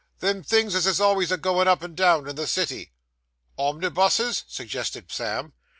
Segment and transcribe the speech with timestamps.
[0.17, 2.91] 'Them things as is always a goin' up and down, in the city.'
[3.55, 5.53] 'Omnibuses?' suggested Sam.